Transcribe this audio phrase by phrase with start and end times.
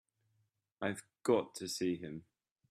[0.81, 2.23] I've got to see him.